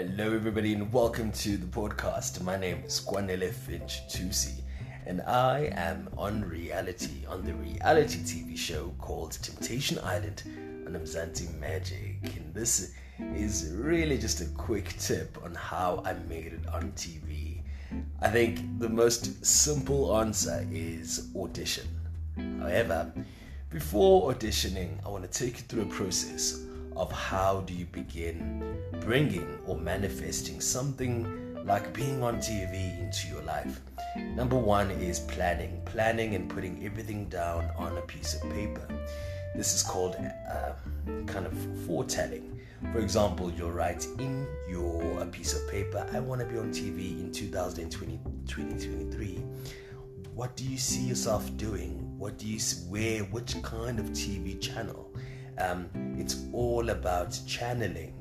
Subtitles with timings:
[0.00, 2.40] Hello, everybody, and welcome to the podcast.
[2.40, 4.62] My name is Kwanele Finch Tusi,
[5.04, 10.42] and I am on reality on the reality TV show called Temptation Island
[10.86, 12.16] on Mzansi Magic.
[12.34, 12.94] And this
[13.34, 17.60] is really just a quick tip on how I made it on TV.
[18.22, 21.88] I think the most simple answer is audition.
[22.58, 23.12] However,
[23.68, 26.64] before auditioning, I want to take you through a process
[27.00, 33.42] of how do you begin bringing or manifesting something like being on TV into your
[33.42, 33.80] life.
[34.36, 38.86] Number one is planning, planning and putting everything down on a piece of paper.
[39.54, 40.72] This is called uh,
[41.26, 41.54] kind of
[41.86, 42.60] foretelling.
[42.92, 46.70] For example, you'll write in your a piece of paper, I want to be on
[46.70, 49.42] TV in 2020, 2023.
[50.34, 52.18] What do you see yourself doing?
[52.18, 53.24] What do you where?
[53.24, 55.10] Which kind of TV channel?
[55.60, 55.88] Um,
[56.18, 58.14] it's all about channeling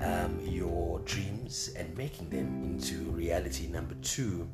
[0.00, 3.66] um, your dreams and making them into reality.
[3.66, 4.48] Number two,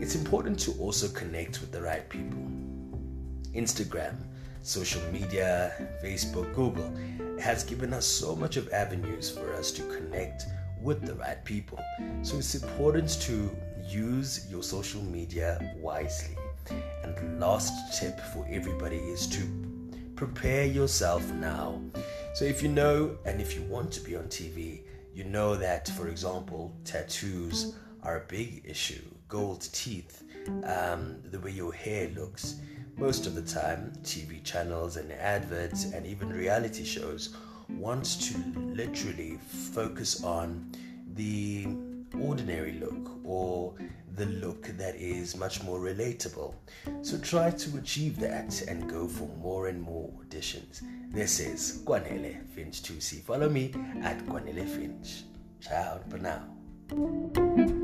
[0.00, 2.38] it's important to also connect with the right people.
[3.54, 4.16] Instagram,
[4.62, 6.92] social media, Facebook, Google
[7.40, 10.46] has given us so much of avenues for us to connect
[10.80, 11.78] with the right people.
[12.22, 13.50] So it's important to
[13.86, 16.36] use your social media wisely.
[17.02, 19.73] And last tip for everybody is to
[20.16, 21.80] prepare yourself now.
[22.34, 25.88] So if you know and if you want to be on TV, you know that,
[25.90, 30.24] for example, tattoos are a big issue, gold teeth,
[30.64, 32.56] um, the way your hair looks.
[32.96, 37.34] Most of the time, TV channels and adverts and even reality shows
[37.68, 39.38] want to literally
[39.72, 40.70] focus on
[41.14, 41.66] the
[42.20, 43.74] ordinary look or
[44.16, 46.54] the look that is much more relatable.
[47.02, 50.82] So try to achieve that and go for more and more auditions.
[51.10, 53.20] This is Kwanele Finch Tusi.
[53.22, 55.24] Follow me at Kwanele Finch.
[55.60, 57.83] Ciao for now.